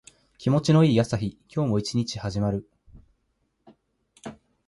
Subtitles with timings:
[0.39, 1.37] 気持ちの良い朝日。
[1.55, 2.67] 今日も一日始まる。